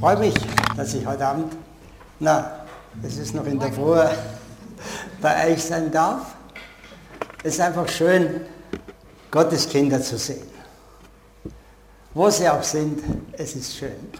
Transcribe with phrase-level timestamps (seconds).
[0.00, 0.34] Freue mich,
[0.76, 1.56] dass ich heute Abend,
[2.20, 2.66] na,
[3.02, 3.98] es ist noch in der Früh,
[5.22, 6.34] bei euch sein darf.
[7.42, 8.42] Es ist einfach schön,
[9.30, 10.46] Gottes Kinder zu sehen.
[12.12, 14.12] Wo sie auch sind, es ist schön.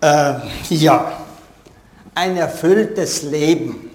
[0.00, 0.34] Äh,
[0.70, 1.12] ja,
[2.14, 3.90] ein erfülltes Leben.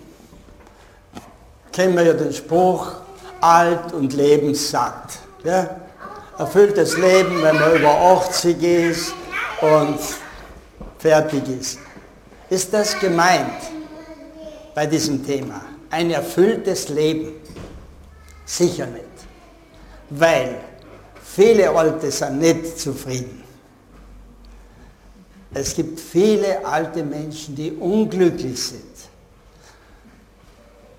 [1.72, 2.92] Kennen wir ja den Spruch,
[3.40, 5.20] alt und lebenssatt.
[5.44, 5.78] Ja?
[6.38, 9.14] Erfülltes Leben, wenn man über 80 ist
[9.62, 10.00] und
[11.00, 11.80] fertig ist.
[12.50, 13.62] Ist das gemeint
[14.73, 15.62] bei diesem Thema?
[15.90, 17.34] Ein erfülltes Leben?
[18.46, 19.05] Sicher nicht.
[20.10, 20.62] Weil
[21.23, 23.44] viele Alte sind nicht zufrieden.
[25.54, 28.82] Es gibt viele alte Menschen, die unglücklich sind.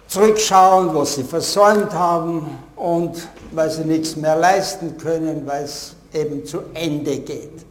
[0.09, 6.47] Zurückschauen, was sie versäumt haben und weil sie nichts mehr leisten können, weil es eben
[6.47, 7.67] zu Ende geht.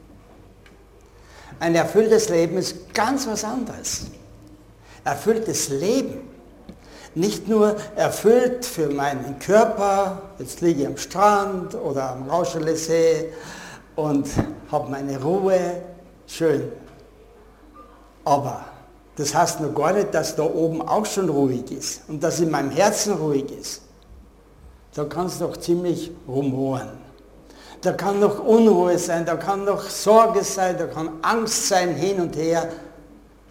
[1.60, 4.08] Ein erfülltes Leben ist ganz was anderes.
[5.04, 6.30] Erfülltes Leben.
[7.14, 13.32] Nicht nur erfüllt für meinen Körper, jetzt liege ich am Strand oder am Rauschelesee
[13.96, 14.28] und
[14.70, 15.82] habe meine Ruhe,
[16.28, 16.72] schön.
[18.26, 18.66] Aber
[19.16, 22.52] das heißt noch gar nicht, dass da oben auch schon ruhig ist und dass in
[22.52, 23.82] meinem Herzen ruhig ist.
[24.94, 27.05] Da kann es doch ziemlich rumoren.
[27.86, 32.20] Da kann noch Unruhe sein, da kann noch Sorge sein, da kann Angst sein hin
[32.20, 32.68] und her.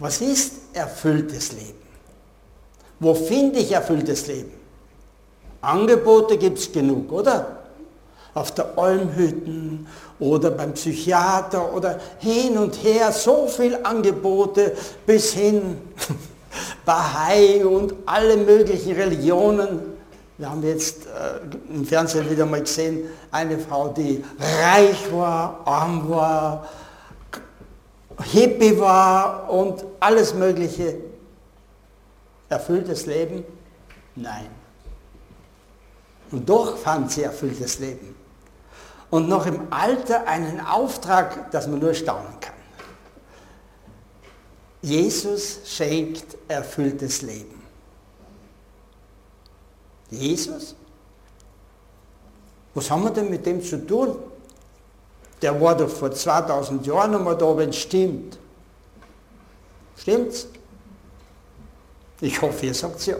[0.00, 1.80] Was ist erfülltes Leben?
[2.98, 4.50] Wo finde ich erfülltes Leben?
[5.60, 7.60] Angebote gibt es genug, oder?
[8.34, 9.86] Auf der Olmhütten
[10.18, 15.78] oder beim Psychiater oder hin und her, so viele Angebote bis hin
[16.84, 19.93] Bahai und alle möglichen Religionen.
[20.36, 21.40] Wir haben jetzt äh,
[21.72, 24.24] im Fernsehen wieder mal gesehen, eine Frau, die
[24.60, 26.68] reich war, arm war,
[28.22, 30.96] Hippie war und alles Mögliche.
[32.48, 33.44] Erfülltes Leben?
[34.16, 34.46] Nein.
[36.30, 38.14] Und doch fand sie erfülltes Leben
[39.14, 42.54] und noch im Alter einen Auftrag, dass man nur staunen kann.
[44.82, 47.62] Jesus schenkt erfülltes Leben.
[50.10, 50.74] Jesus?
[52.74, 54.16] Was haben wir denn mit dem zu tun?
[55.40, 58.38] Der war doch vor 2000 Jahren einmal da, wenn es stimmt.
[59.96, 60.48] Stimmt's?
[62.20, 63.16] Ich hoffe, ihr sagt ja.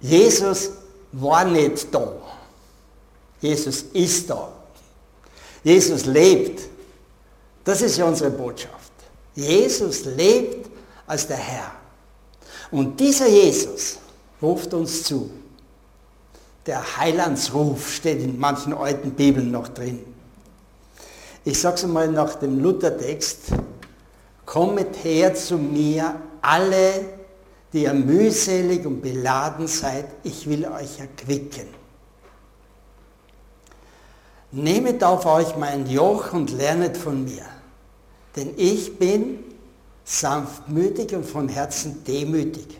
[0.00, 0.70] Jesus
[1.12, 2.12] war nicht da.
[3.40, 4.50] Jesus ist da.
[5.62, 6.62] Jesus lebt.
[7.64, 8.92] Das ist ja unsere Botschaft.
[9.34, 10.70] Jesus lebt
[11.06, 11.72] als der Herr.
[12.70, 13.98] Und dieser Jesus
[14.42, 15.30] ruft uns zu.
[16.66, 20.00] Der Heilandsruf steht in manchen alten Bibeln noch drin.
[21.44, 23.52] Ich sage es einmal nach dem Luthertext,
[24.44, 27.06] kommet her zu mir alle,
[27.72, 31.68] die ihr mühselig und beladen seid, ich will euch erquicken.
[34.52, 37.44] Nehmet auf euch mein Joch und lernet von mir,
[38.34, 39.44] denn ich bin
[40.04, 42.79] sanftmütig und von Herzen demütig.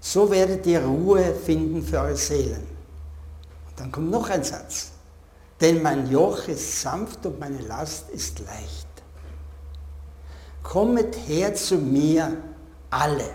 [0.00, 2.66] So werdet ihr Ruhe finden für eure Seelen.
[3.68, 4.92] Und dann kommt noch ein Satz.
[5.60, 8.86] Denn mein Joch ist sanft und meine Last ist leicht.
[10.62, 12.36] Kommet her zu mir
[12.88, 13.30] alle.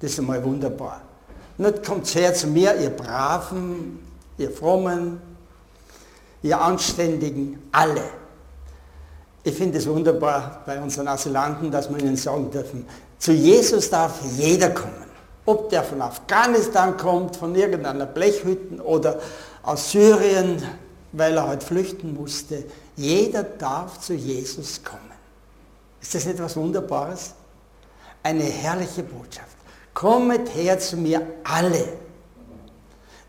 [0.00, 1.02] Das ist einmal wunderbar.
[1.58, 3.98] Nicht kommt her zu mir, ihr Braven,
[4.36, 5.20] ihr Frommen,
[6.42, 8.04] ihr Anständigen, alle.
[9.42, 12.86] Ich finde es wunderbar bei unseren Asylanten, dass wir ihnen sagen dürfen,
[13.18, 15.07] zu Jesus darf jeder kommen.
[15.48, 19.18] Ob der von Afghanistan kommt, von irgendeiner Blechhütte oder
[19.62, 20.62] aus Syrien,
[21.12, 22.64] weil er halt flüchten musste.
[22.96, 25.00] Jeder darf zu Jesus kommen.
[26.02, 27.32] Ist das nicht etwas Wunderbares?
[28.22, 29.56] Eine herrliche Botschaft.
[29.94, 31.94] Kommet her zu mir alle,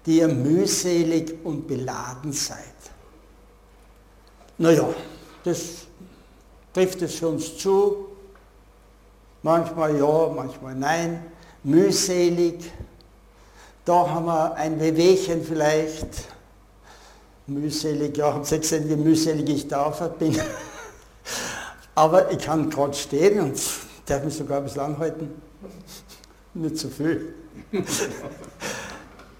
[0.05, 2.57] die ihr mühselig und beladen seid.
[4.57, 4.89] Naja,
[5.45, 5.59] das
[6.73, 8.07] trifft es für uns zu.
[9.41, 11.38] Manchmal ja, manchmal nein.
[11.63, 12.71] Mühselig.
[13.85, 16.07] Da haben wir ein Wehwehchen vielleicht.
[17.47, 19.89] Mühselig, ja, habt ihr gesehen, wie mühselig ich da
[20.19, 20.39] bin.
[21.95, 23.59] Aber ich kann gerade stehen und
[24.05, 25.41] darf mich sogar ein bisschen anhalten.
[26.53, 27.33] Nicht zu viel.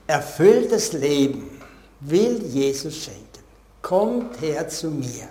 [0.08, 1.50] Erfülltes Leben
[2.00, 3.30] will Jesus schenken
[3.82, 5.28] kommt her zu mir.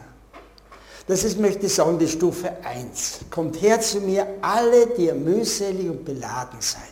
[1.09, 3.21] Das ist, möchte ich sagen, die Stufe 1.
[3.31, 6.83] Kommt her zu mir, alle, die ihr mühselig und beladen seid.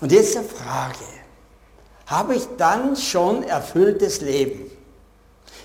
[0.00, 1.04] Und jetzt die Frage,
[2.06, 4.70] habe ich dann schon erfülltes Leben?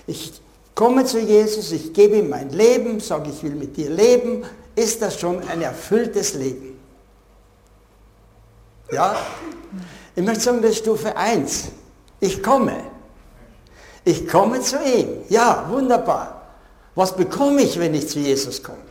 [0.08, 0.32] Ich
[0.74, 4.44] komme zu Jesus, ich gebe ihm mein Leben, sage, ich will mit dir leben,
[4.74, 6.80] ist das schon ein erfülltes Leben.
[8.90, 9.16] Ja?
[10.16, 11.68] Ich möchte sagen, das ist Stufe 1.
[12.18, 12.82] Ich komme.
[14.04, 15.18] Ich komme zu ihm.
[15.28, 16.39] Ja, wunderbar.
[17.00, 18.84] Was bekomme ich, wenn ich zu Jesus komme?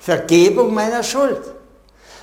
[0.00, 1.40] Vergebung meiner Schuld.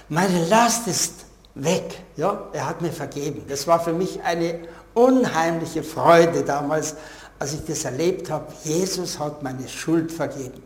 [0.10, 1.14] Meine Last ist
[1.56, 2.04] weg.
[2.18, 3.46] Ja, er hat mir vergeben.
[3.48, 4.60] Das war für mich eine
[4.94, 6.96] unheimliche Freude damals,
[7.40, 8.52] als ich das erlebt habe.
[8.66, 10.62] Jesus hat meine Schuld vergeben.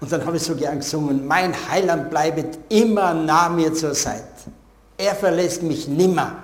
[0.00, 4.52] Und dann habe ich so gern gesungen, mein Heiland bleibet immer nah mir zur Seite.
[4.96, 6.36] Er verlässt mich nimmer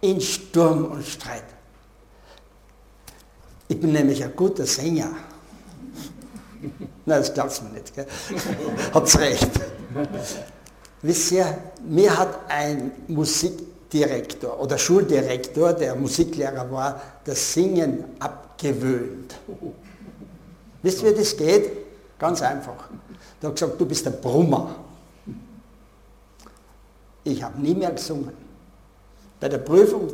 [0.00, 1.42] in Sturm und Streit.
[3.66, 5.10] Ich bin nämlich ein guter Sänger.
[7.08, 7.94] Nein, das glaubst du mir nicht.
[7.94, 8.06] Gell?
[8.94, 9.48] Hab's recht.
[11.00, 11.56] Wisst ihr,
[11.88, 19.34] mir hat ein Musikdirektor oder Schuldirektor, der Musiklehrer war, das Singen abgewöhnt.
[20.82, 21.70] Wisst ihr, wie das geht?
[22.18, 22.90] Ganz einfach.
[23.40, 24.74] Der hat gesagt, du bist ein Brummer.
[27.24, 28.32] Ich habe nie mehr gesungen.
[29.40, 30.12] Bei der Prüfung,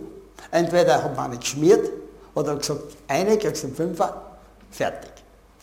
[0.53, 1.91] entweder hat man nicht geschmiert
[2.37, 4.23] oder gesagt, eine kriegst du Fünfer,
[4.71, 5.14] fertig.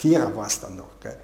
[0.02, 1.00] Vierer war es dann noch.
[1.00, 1.16] Gell?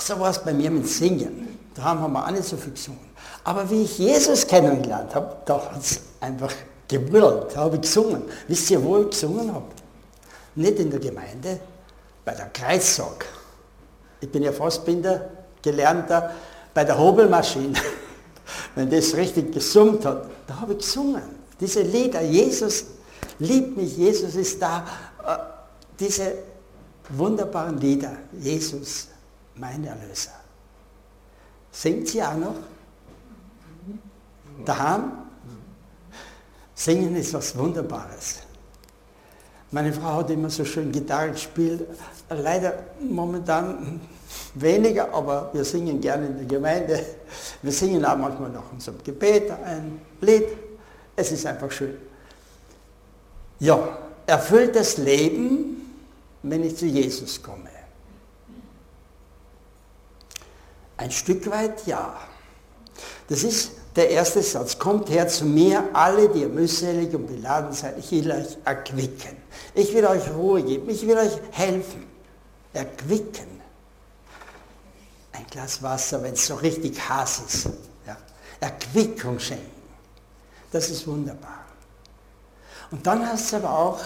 [0.00, 1.56] So war es bei mir mit Singen.
[1.72, 3.12] Da haben wir auch nicht so viel gesungen.
[3.44, 6.52] Aber wie ich Jesus kennengelernt habe, da hat es einfach
[6.88, 8.24] gebrüllt, da habe ich gesungen.
[8.48, 9.66] Wisst ihr, wo ich gesungen habe?
[10.56, 11.60] Nicht in der Gemeinde,
[12.24, 13.24] bei der Kreissaag.
[14.20, 15.28] Ich bin ja Fassbinder,
[15.62, 16.32] gelernter,
[16.74, 17.78] bei der Hobelmaschine.
[18.74, 21.22] Wenn das richtig gesummt hat, da habe ich gesungen.
[21.60, 22.84] Diese Lieder, Jesus
[23.38, 24.84] liebt mich, Jesus ist da.
[26.02, 26.34] Diese
[27.10, 29.06] wunderbaren Lieder, Jesus,
[29.54, 30.32] mein Erlöser.
[31.70, 32.56] Singt sie auch noch?
[34.64, 35.12] Daheim?
[36.74, 38.40] Singen ist was Wunderbares.
[39.70, 41.86] Meine Frau hat immer so schön Gitarre gespielt.
[42.28, 44.00] Leider momentan
[44.54, 47.06] weniger, aber wir singen gerne in der Gemeinde.
[47.62, 50.48] Wir singen auch manchmal nach unserem Gebet ein Lied.
[51.14, 51.96] Es ist einfach schön.
[53.60, 55.81] Ja, erfülltes Leben,
[56.42, 57.70] wenn ich zu Jesus komme.
[60.96, 62.16] Ein Stück weit ja.
[63.28, 64.78] Das ist der erste Satz.
[64.78, 67.98] Kommt her zu mir, alle, die ihr mühselig und beladen seid.
[67.98, 69.36] Ich will euch erquicken.
[69.74, 70.88] Ich will euch Ruhe geben.
[70.90, 72.06] Ich will euch helfen.
[72.72, 73.60] Erquicken.
[75.32, 77.68] Ein Glas Wasser, wenn es so richtig heiß ist.
[78.06, 78.16] Ja.
[78.60, 79.82] Erquickung schenken.
[80.70, 81.64] Das ist wunderbar.
[82.90, 84.00] Und dann heißt es aber auch,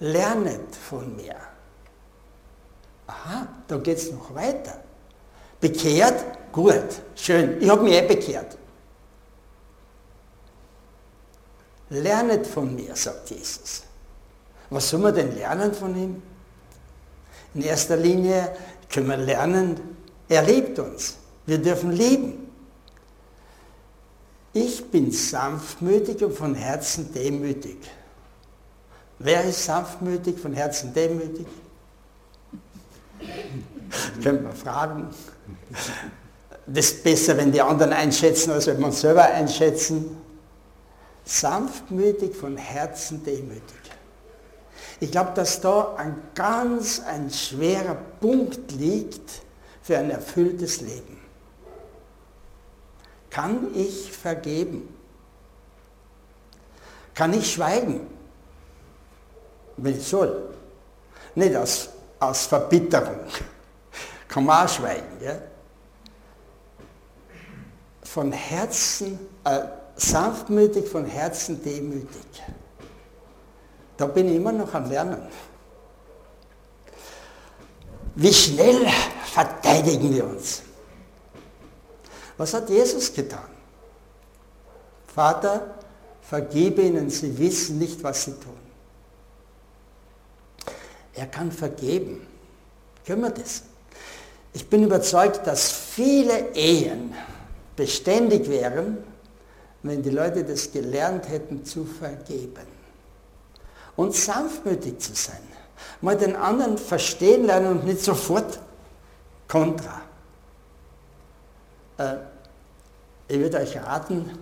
[0.00, 1.36] lernet von mir.
[3.06, 4.82] Aha, da geht es noch weiter.
[5.60, 6.24] Bekehrt?
[6.52, 7.60] Gut, schön.
[7.60, 8.56] Ich habe mich eh bekehrt.
[11.90, 13.84] Lernet von mir, sagt Jesus.
[14.70, 16.22] Was soll man denn lernen von ihm?
[17.54, 18.54] In erster Linie
[18.88, 19.80] können wir lernen,
[20.28, 21.16] er liebt uns.
[21.46, 22.50] Wir dürfen lieben.
[24.52, 27.78] Ich bin sanftmütig und von Herzen demütig.
[29.18, 31.46] Wer ist sanftmütig, von Herzen demütig?
[34.22, 35.08] Können wir fragen.
[36.66, 40.16] Das ist besser, wenn die anderen einschätzen, als wenn uns selber einschätzen.
[41.24, 43.76] Sanftmütig, von Herzen demütig.
[45.00, 49.42] Ich glaube, dass da ein ganz ein schwerer Punkt liegt
[49.82, 51.20] für ein erfülltes Leben.
[53.30, 54.88] Kann ich vergeben?
[57.14, 58.00] Kann ich schweigen,
[59.76, 60.54] wenn ich soll?
[61.34, 63.20] Nicht aus, aus Verbitterung.
[64.28, 65.18] Kann man auch schweigen.
[65.20, 65.38] Ja?
[68.02, 69.60] Von Herzen, äh,
[69.96, 72.42] sanftmütig, von Herzen demütig.
[73.96, 75.22] Da bin ich immer noch am Lernen.
[78.14, 78.86] Wie schnell
[79.32, 80.62] verteidigen wir uns?
[82.36, 83.48] Was hat Jesus getan?
[85.14, 85.74] Vater,
[86.22, 88.65] vergebe ihnen, sie wissen nicht, was sie tun.
[91.16, 92.26] Er kann vergeben.
[93.06, 93.62] Können wir das?
[94.52, 97.14] Ich bin überzeugt, dass viele Ehen
[97.74, 98.98] beständig wären,
[99.82, 102.66] wenn die Leute das gelernt hätten zu vergeben
[103.96, 105.40] und sanftmütig zu sein.
[106.00, 108.58] Mal den anderen verstehen lernen und nicht sofort
[109.48, 110.02] kontra.
[111.98, 112.16] Äh,
[113.28, 114.38] ich würde euch raten,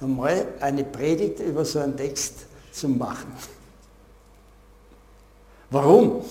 [0.00, 3.34] mal eine Predigt über so einen Text zu machen.
[5.70, 6.24] Warum?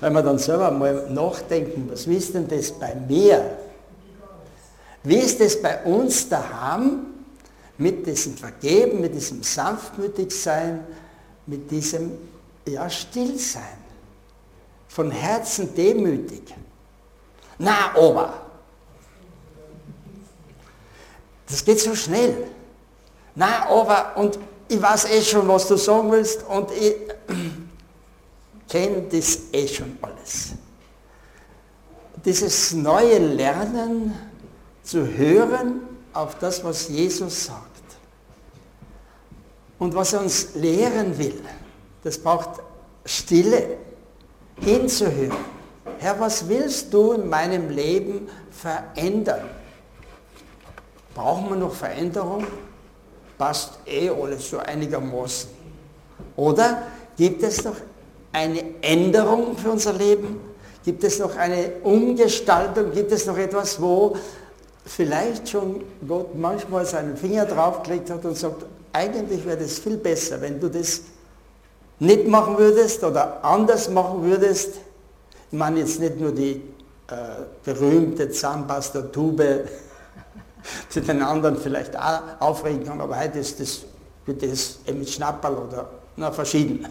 [0.00, 3.58] Weil wir dann selber mal nachdenken, was ist denn das bei mir?
[5.04, 7.06] Wie ist es bei uns daheim
[7.78, 10.84] mit diesem Vergeben, mit diesem Sanftmütigsein,
[11.46, 12.12] mit diesem
[12.66, 13.82] ja, Stillsein,
[14.88, 16.54] von Herzen demütig.
[17.58, 18.34] Na, Ober,
[21.48, 22.46] das geht so schnell.
[23.34, 24.38] Na, aber, und
[24.68, 26.94] ich weiß eh schon, was du sagen willst und ich
[28.72, 30.52] kenne das eh schon alles.
[32.24, 34.14] Dieses neue Lernen
[34.82, 35.82] zu hören
[36.14, 37.82] auf das, was Jesus sagt
[39.78, 41.42] und was er uns lehren will,
[42.02, 42.62] das braucht
[43.04, 43.76] Stille,
[44.58, 45.36] hinzuhören.
[45.98, 49.50] Herr, was willst du in meinem Leben verändern?
[51.14, 52.46] Brauchen wir noch Veränderung?
[53.36, 55.50] Passt eh alles so einigermaßen.
[56.36, 56.84] Oder
[57.18, 57.76] gibt es noch
[58.32, 60.40] eine Änderung für unser Leben?
[60.84, 62.90] Gibt es noch eine Umgestaltung?
[62.92, 64.16] Gibt es noch etwas, wo
[64.84, 70.40] vielleicht schon Gott manchmal seinen Finger draufgelegt hat und sagt, eigentlich wäre das viel besser,
[70.40, 71.02] wenn du das
[71.98, 74.74] nicht machen würdest oder anders machen würdest.
[75.50, 76.62] Ich meine jetzt nicht nur die
[77.08, 77.14] äh,
[77.64, 79.68] berühmte Zahnpasta-Tube
[80.88, 83.82] zu den anderen vielleicht auch aufregen kann, aber heute ist das,
[84.26, 86.86] wird das mit Schnapperl oder na, verschieden.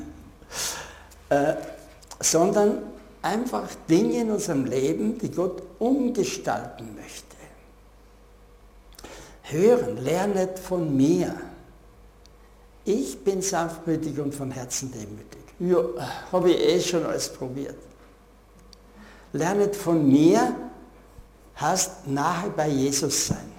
[1.32, 1.56] Äh,
[2.20, 2.80] sondern
[3.22, 7.38] einfach Dinge in unserem Leben, die Gott umgestalten möchte.
[9.44, 11.34] Hören, lernet von mir.
[12.84, 15.42] Ich bin sanftmütig und von Herzen demütig.
[15.60, 17.78] Ja, habe ich eh schon alles probiert.
[19.32, 20.54] Lernet von mir
[21.58, 23.52] heißt nahe bei Jesus sein.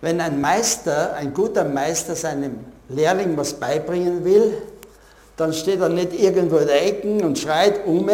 [0.00, 4.62] Wenn ein Meister, ein guter Meister seinem Lehrling was beibringen will,
[5.38, 8.10] dann steht er nicht irgendwo in der Ecke und schreit um,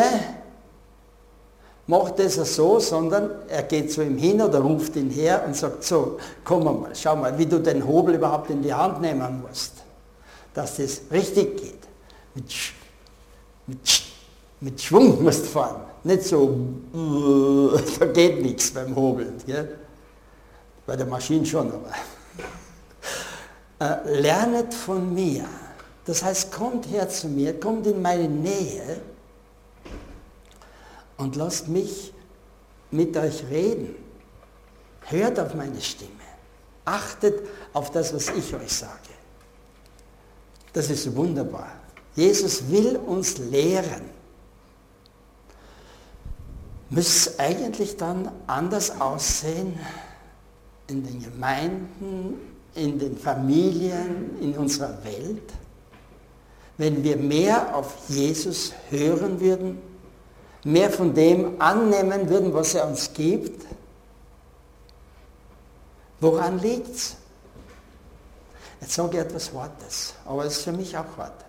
[1.86, 5.82] macht das so, sondern er geht zu ihm hin oder ruft ihn her und sagt
[5.82, 9.72] so, komm mal, schau mal, wie du den Hobel überhaupt in die Hand nehmen musst,
[10.54, 11.80] dass das richtig geht.
[12.34, 12.52] Mit,
[13.66, 13.78] mit,
[14.60, 16.56] mit Schwung musst du fahren, nicht so,
[17.98, 19.34] da geht nichts beim Hobeln.
[19.44, 19.78] Gell?
[20.86, 21.90] bei der Maschine schon, aber.
[23.80, 25.44] Äh, lernet von mir.
[26.04, 29.00] Das heißt, kommt her zu mir, kommt in meine Nähe
[31.16, 32.12] und lasst mich
[32.90, 33.94] mit euch reden.
[35.06, 36.10] Hört auf meine Stimme.
[36.84, 38.98] Achtet auf das, was ich euch sage.
[40.72, 41.72] Das ist wunderbar.
[42.14, 44.02] Jesus will uns lehren.
[46.90, 49.78] Müsste es eigentlich dann anders aussehen,
[50.86, 52.38] in den Gemeinden,
[52.74, 55.52] in den Familien, in unserer Welt,
[56.76, 59.80] wenn wir mehr auf Jesus hören würden,
[60.64, 63.64] mehr von dem annehmen würden, was er uns gibt?
[66.20, 67.16] Woran liegt es?
[68.80, 71.44] Jetzt sage ich etwas Wortes, aber es ist für mich auch Wort.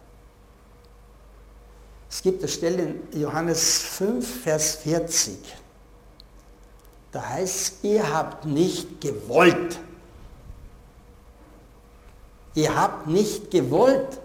[2.09, 5.37] Es gibt eine Stelle in Johannes 5, Vers 40.
[7.11, 9.79] Da heißt ihr habt nicht gewollt.
[12.53, 14.19] Ihr habt nicht gewollt.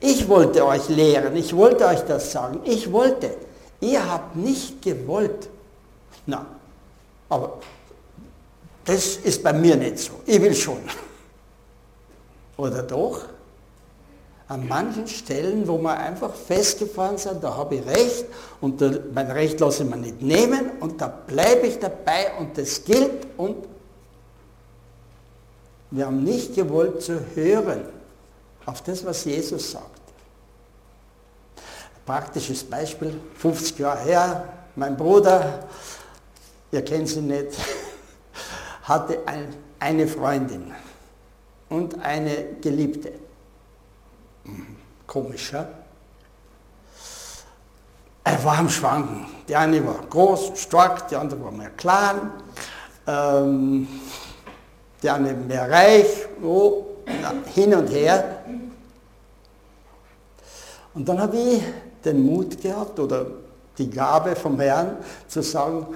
[0.00, 3.34] Ich wollte euch lehren, ich wollte euch das sagen, ich wollte.
[3.80, 5.48] Ihr habt nicht gewollt.
[6.26, 6.46] Na,
[7.28, 7.58] aber
[8.84, 10.12] das ist bei mir nicht so.
[10.24, 10.78] Ich will schon.
[12.56, 13.22] Oder doch?
[14.48, 18.26] an manchen Stellen, wo wir einfach festgefahren sind, da habe ich Recht
[18.60, 22.56] und da, mein Recht lasse ich mir nicht nehmen und da bleibe ich dabei und
[22.56, 23.56] das gilt und
[25.90, 27.95] wir haben nicht gewollt zu hören
[28.66, 30.00] auf das, was Jesus sagt.
[32.04, 35.66] Praktisches Beispiel, 50 Jahre her, mein Bruder,
[36.70, 37.56] ihr kennt sie nicht,
[38.82, 40.72] hatte ein, eine Freundin
[41.68, 43.12] und eine Geliebte.
[45.06, 45.68] Komisch, ja?
[48.22, 49.26] Er war am Schwanken.
[49.48, 52.32] Die eine war groß, stark, die andere war mehr klein,
[53.06, 53.88] ähm,
[55.00, 56.95] die eine mehr reich, so,
[57.54, 58.44] hin und her.
[60.94, 61.62] Und dann habe ich
[62.04, 63.26] den Mut gehabt oder
[63.76, 64.96] die Gabe vom Herrn
[65.28, 65.86] zu sagen,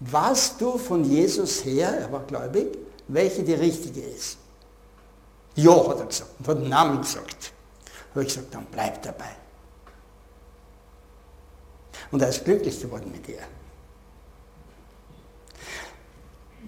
[0.00, 2.76] was du von Jesus her, er war gläubig,
[3.08, 4.38] welche die richtige ist.
[5.54, 7.54] Ja, hat er gesagt, und hat den Namen gesagt
[8.14, 9.30] habe ich gesagt, dann bleib dabei.
[12.10, 13.42] Und er ist glücklich geworden mit ihr.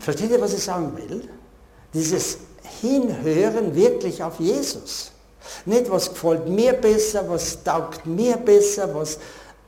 [0.00, 1.28] Versteht ihr, was ich sagen will?
[1.94, 2.38] Dieses
[2.80, 5.12] Hinhören wirklich auf Jesus.
[5.64, 9.16] Nicht, was gefällt mir besser, was taugt mir besser, was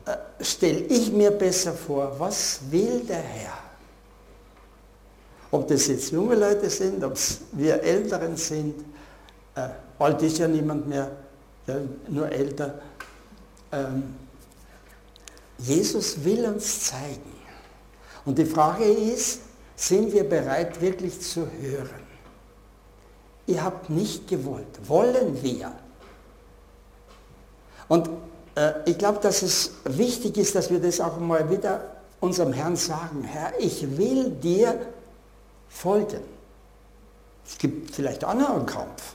[0.06, 2.14] äh, stelle ich mir besser vor.
[2.18, 3.58] Was will der Herr?
[5.50, 7.16] Ob das jetzt junge Leute sind, ob
[7.52, 8.74] wir Älteren sind,
[9.54, 11.10] äh, alt ist ja niemand mehr,
[11.66, 11.76] ja,
[12.08, 12.80] nur älter.
[13.72, 14.14] Ähm,
[15.58, 17.32] Jesus will uns zeigen.
[18.24, 19.40] Und die Frage ist,
[19.74, 22.07] sind wir bereit wirklich zu hören?
[23.48, 24.66] Ihr habt nicht gewollt.
[24.86, 25.72] Wollen wir?
[27.88, 28.10] Und
[28.54, 32.76] äh, ich glaube, dass es wichtig ist, dass wir das auch mal wieder unserem Herrn
[32.76, 33.24] sagen.
[33.24, 34.78] Herr, ich will dir
[35.70, 36.20] folgen.
[37.46, 39.14] Es gibt vielleicht anderen Kampf.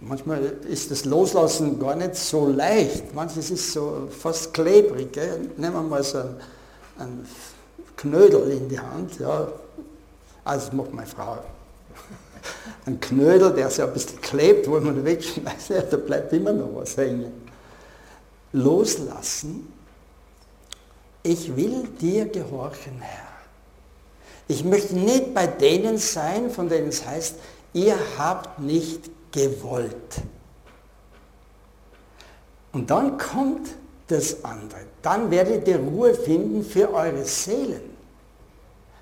[0.00, 3.14] Manchmal ist das Loslassen gar nicht so leicht.
[3.14, 5.12] Manches ist so fast klebrig.
[5.12, 5.50] Gell?
[5.58, 6.36] Nehmen wir mal so ein,
[6.98, 7.28] ein
[7.98, 9.18] Knödel in die Hand.
[9.18, 9.48] Ja.
[10.42, 11.36] Also das macht meine Frau.
[12.86, 16.96] Ein Knödel, der so ein bisschen klebt, wo man wegschmeißt, da bleibt immer noch was
[16.96, 17.32] hängen.
[18.52, 19.72] Loslassen.
[21.22, 23.26] Ich will dir gehorchen, Herr.
[24.48, 27.36] Ich möchte nicht bei denen sein, von denen es heißt,
[27.72, 30.22] ihr habt nicht gewollt.
[32.72, 33.68] Und dann kommt
[34.06, 34.80] das andere.
[35.02, 37.96] Dann werdet ihr Ruhe finden für eure Seelen.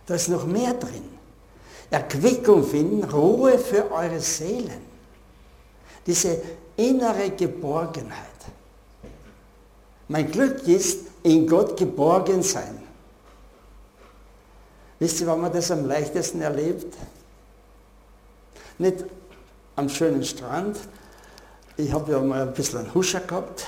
[0.07, 1.14] Da ist noch mehr drin.
[1.95, 4.83] Erquickung finden, Ruhe für eure Seelen.
[6.05, 6.43] Diese
[6.77, 8.19] innere Geborgenheit.
[10.09, 12.83] Mein Glück ist, in Gott geborgen sein.
[14.99, 16.97] Wisst ihr, wann man das am leichtesten erlebt?
[18.79, 19.05] Nicht
[19.77, 20.77] am schönen Strand.
[21.77, 23.67] Ich habe ja mal ein bisschen einen Huscher gehabt,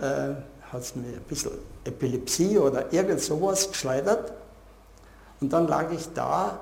[0.00, 0.34] äh,
[0.72, 1.52] hat es mir ein bisschen
[1.84, 4.32] Epilepsie oder irgend sowas geschleudert.
[5.40, 6.58] Und dann lag ich da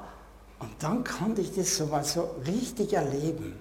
[0.59, 3.55] und dann konnte ich das so mal so richtig erleben.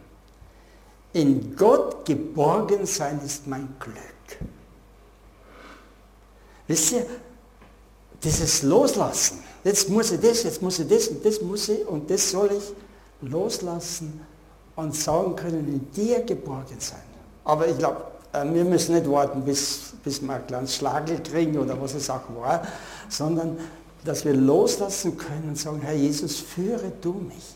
[1.14, 4.50] In Gott geborgen sein ist mein Glück.
[6.68, 7.06] Wisst ihr,
[8.24, 12.10] dieses Loslassen, jetzt muss ich das, jetzt muss ich das und das muss ich und
[12.10, 12.74] das soll ich
[13.30, 14.22] loslassen
[14.75, 17.04] und sagen können, in dir geborgen sein.
[17.44, 21.58] Aber ich glaube, äh, wir müssen nicht warten, bis, bis wir ein kleines Schlagel kriegen
[21.58, 22.67] oder was es auch war,
[23.10, 23.58] sondern
[24.06, 27.56] dass wir loslassen können und sagen, Herr Jesus, führe du mich.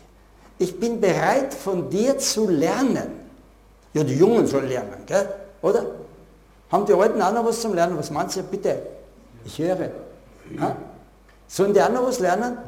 [0.58, 3.08] Ich bin bereit, von dir zu lernen.
[3.94, 5.28] Ja, die Jungen sollen lernen, gell?
[5.62, 5.86] oder?
[6.70, 7.96] Haben die Alten auch noch was zum Lernen?
[7.96, 8.42] Was meinst du?
[8.42, 8.82] Bitte,
[9.44, 9.90] ich höre.
[10.60, 10.76] Ha?
[11.48, 12.58] Sollen die auch noch was lernen?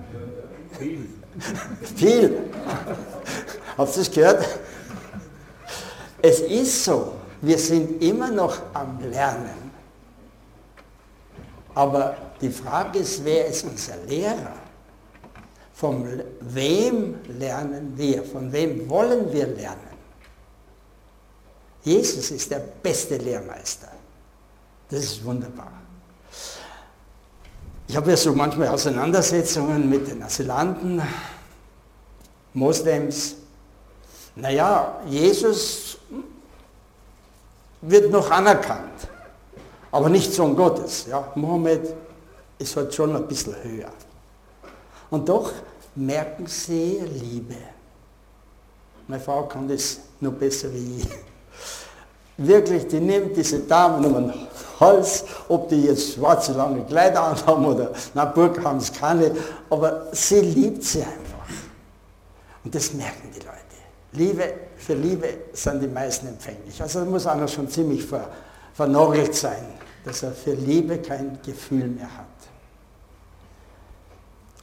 [0.78, 1.06] Viel.
[1.96, 2.38] Viel.
[3.76, 4.48] Habt ihr das gehört?
[6.20, 9.61] Es ist so, wir sind immer noch am Lernen.
[11.74, 14.54] Aber die Frage ist, wer ist unser Lehrer?
[15.74, 18.22] Von wem lernen wir?
[18.24, 19.92] Von wem wollen wir lernen?
[21.82, 23.88] Jesus ist der beste Lehrmeister.
[24.88, 25.72] Das ist wunderbar.
[27.88, 31.02] Ich habe ja so manchmal Auseinandersetzungen mit den Asylanten,
[32.54, 33.36] Moslems.
[34.36, 35.98] Naja, Jesus
[37.80, 39.08] wird noch anerkannt,
[39.92, 41.06] aber nicht Sohn Gottes.
[41.08, 41.94] Ja, Mohammed
[42.58, 43.92] ist halt schon ein bisschen höher.
[45.10, 45.52] Und doch
[45.94, 47.56] merken sie Liebe.
[49.06, 51.08] Meine Frau kann das noch besser wie ich.
[52.38, 54.32] Wirklich, die nimmt diese Damen um den
[54.80, 59.32] Hals, ob die jetzt schwarze lange Kleider anhaben oder, na Burg haben es keine,
[59.68, 61.46] aber sie liebt sie einfach.
[62.64, 63.52] Und das merken die Leute.
[64.12, 66.80] Liebe, für Liebe sind die meisten empfänglich.
[66.80, 68.28] Also da muss einer schon ziemlich ver,
[68.74, 69.66] vernorgelt sein,
[70.04, 72.26] dass er für Liebe kein Gefühl mehr hat.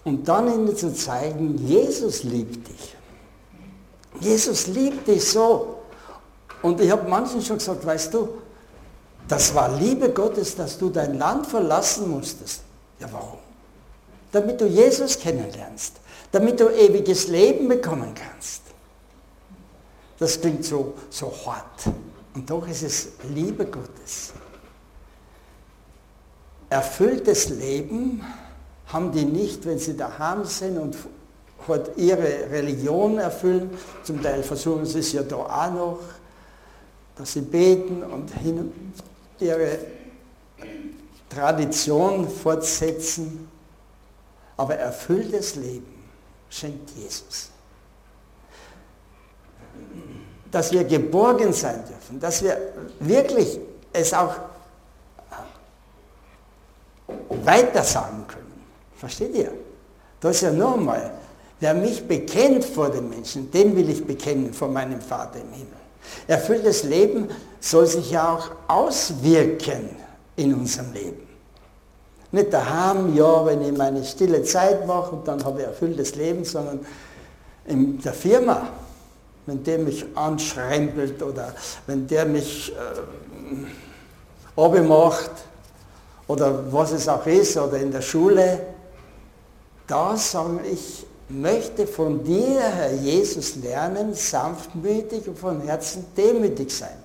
[0.03, 2.95] Und dann ihnen zu zeigen, Jesus liebt dich.
[4.19, 5.75] Jesus liebt dich so.
[6.61, 8.29] Und ich habe manchen schon gesagt, weißt du,
[9.27, 12.63] das war Liebe Gottes, dass du dein Land verlassen musstest.
[12.99, 13.37] Ja, warum?
[14.31, 15.97] Damit du Jesus kennenlernst,
[16.31, 18.63] damit du ewiges Leben bekommen kannst.
[20.17, 21.93] Das klingt so, so hart.
[22.33, 24.33] Und doch ist es Liebe Gottes.
[26.69, 28.23] Erfülltes Leben
[28.87, 30.95] haben die nicht, wenn sie daheim sind und
[31.97, 33.69] ihre Religion erfüllen.
[34.03, 35.99] Zum Teil versuchen sie es ja da auch noch,
[37.15, 38.31] dass sie beten und
[39.39, 39.79] ihre
[41.27, 43.47] Tradition fortsetzen.
[44.57, 46.03] Aber erfülltes Leben
[46.49, 47.51] schenkt Jesus.
[50.51, 52.57] Dass wir geborgen sein dürfen, dass wir
[52.99, 53.59] wirklich
[53.93, 54.35] es auch
[57.43, 58.63] weiter sagen können.
[58.97, 59.51] Versteht ihr?
[60.19, 61.11] Das ist ja nochmal,
[61.59, 65.73] wer mich bekennt vor den Menschen, den will ich bekennen vor meinem Vater im Himmel.
[66.27, 69.89] Erfülltes Leben soll sich ja auch auswirken
[70.35, 71.27] in unserem Leben.
[72.31, 76.45] Nicht daheim, ja, wenn ich meine stille Zeit mache und dann habe ich erfülltes Leben,
[76.45, 76.85] sondern
[77.65, 78.67] in der Firma,
[79.49, 81.53] wenn der mich anschrempelt oder
[81.87, 82.71] wenn der mich
[84.55, 85.31] äh, macht
[86.27, 88.61] oder was es auch ist oder in der Schule,
[89.87, 96.97] da sage ich, möchte von dir, Herr Jesus, lernen, sanftmütig und von Herzen demütig sein.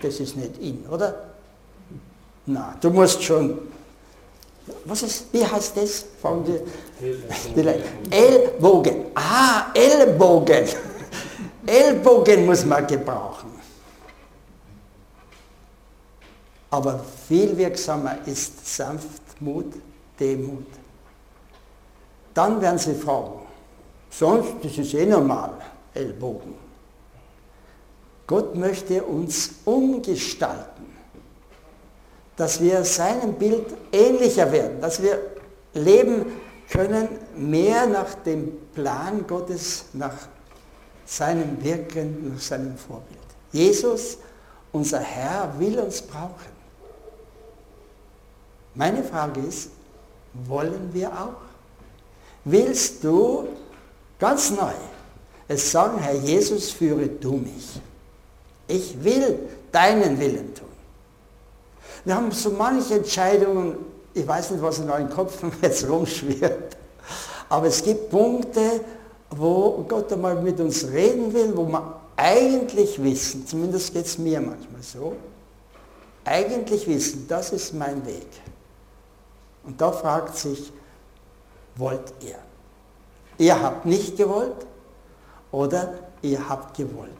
[0.00, 1.14] Das ist nicht ihn, oder?
[2.46, 3.69] Na, du musst schon.
[4.84, 6.04] Was ist, wie heißt das?
[6.20, 6.60] Von die,
[8.10, 9.06] Ellbogen.
[9.14, 10.64] Ah, Ellbogen.
[11.66, 13.50] Ellbogen muss man gebrauchen.
[16.70, 19.74] Aber viel wirksamer ist Sanftmut,
[20.18, 20.66] Demut.
[22.32, 23.40] Dann werden sie fragen.
[24.08, 25.54] Sonst, das ist eh normal,
[25.94, 26.54] Ellbogen.
[28.26, 30.79] Gott möchte uns umgestalten,
[32.40, 35.18] dass wir seinem Bild ähnlicher werden, dass wir
[35.74, 36.24] leben
[36.70, 40.14] können mehr nach dem Plan Gottes, nach
[41.04, 43.18] seinem Wirken, nach seinem Vorbild.
[43.52, 44.16] Jesus,
[44.72, 46.50] unser Herr, will uns brauchen.
[48.74, 49.70] Meine Frage ist,
[50.32, 51.42] wollen wir auch?
[52.46, 53.48] Willst du
[54.18, 54.72] ganz neu
[55.46, 57.80] es sagen, Herr Jesus, führe du mich.
[58.66, 59.40] Ich will
[59.72, 60.69] deinen Willen tun.
[62.04, 63.76] Wir haben so manche Entscheidungen,
[64.14, 66.76] ich weiß nicht, was in euren Köpfen jetzt rumschwirrt,
[67.48, 68.80] aber es gibt Punkte,
[69.30, 74.40] wo Gott einmal mit uns reden will, wo wir eigentlich wissen, zumindest geht es mir
[74.40, 75.14] manchmal so,
[76.24, 78.26] eigentlich wissen, das ist mein Weg.
[79.64, 80.72] Und da fragt sich,
[81.76, 82.36] wollt ihr?
[83.38, 84.66] Ihr habt nicht gewollt
[85.50, 87.10] oder ihr habt gewollt.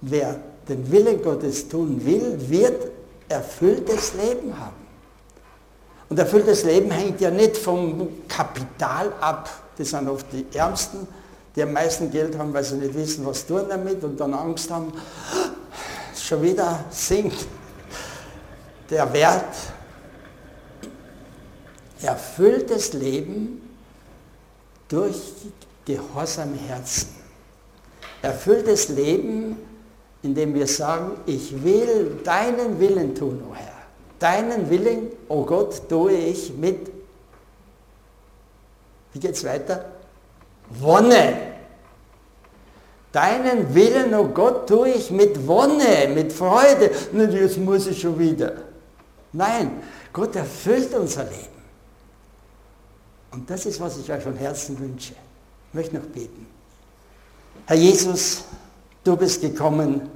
[0.00, 2.93] Wer den Willen Gottes tun will, wird
[3.28, 4.84] erfülltes Leben haben.
[6.08, 9.50] Und erfülltes Leben hängt ja nicht vom Kapital ab.
[9.76, 11.08] Das sind oft die Ärmsten,
[11.56, 14.70] die am meisten Geld haben, weil sie nicht wissen, was tun damit und dann Angst
[14.70, 14.92] haben,
[16.16, 17.46] schon wieder sinkt
[18.90, 19.54] der Wert.
[22.02, 23.76] Erfülltes Leben
[24.88, 25.16] durch
[25.84, 27.08] gehorsame Herzen.
[28.20, 29.56] Erfülltes Leben
[30.24, 33.72] in dem wir sagen, ich will deinen Willen tun, o oh Herr.
[34.18, 36.90] Deinen Willen, o oh Gott, tue ich mit,
[39.12, 39.84] wie geht es weiter?
[40.70, 41.52] Wonne.
[43.12, 46.90] Deinen Willen, o oh Gott, tue ich mit Wonne, mit Freude.
[47.12, 48.54] Und jetzt muss ich schon wieder.
[49.30, 51.54] Nein, Gott erfüllt unser Leben.
[53.30, 55.12] Und das ist, was ich euch von Herzen wünsche.
[55.68, 56.46] Ich möchte noch beten.
[57.66, 58.44] Herr Jesus,
[59.04, 60.08] Du bist gekommen,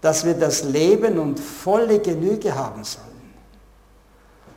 [0.00, 3.06] dass wir das Leben und volle Genüge haben sollen.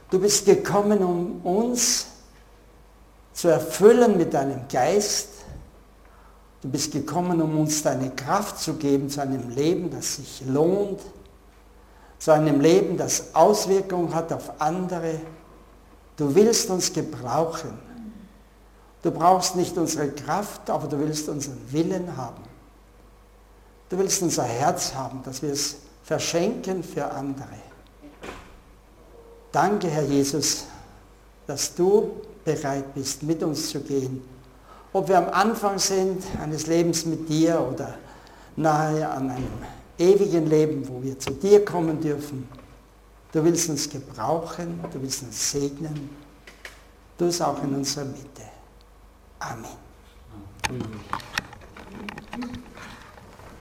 [0.09, 2.07] Du bist gekommen, um uns
[3.33, 5.29] zu erfüllen mit deinem Geist.
[6.61, 11.01] Du bist gekommen, um uns deine Kraft zu geben zu einem Leben, das sich lohnt,
[12.19, 15.19] zu einem Leben, das Auswirkungen hat auf andere.
[16.15, 17.77] Du willst uns gebrauchen.
[19.01, 22.52] Du brauchst nicht unsere Kraft, aber du willst unseren Willen haben.
[23.93, 27.59] Du willst unser Herz haben, dass wir es verschenken für andere.
[29.51, 30.65] Danke, Herr Jesus,
[31.45, 34.23] dass du bereit bist, mit uns zu gehen.
[34.93, 37.93] Ob wir am Anfang sind eines Lebens mit dir oder
[38.55, 39.47] nahe an einem
[39.99, 42.49] ewigen Leben, wo wir zu dir kommen dürfen.
[43.31, 46.09] Du willst uns gebrauchen, du willst uns segnen.
[47.15, 48.41] Du es auch in unserer Mitte.
[49.37, 49.65] Amen.
[52.31, 52.62] Amen.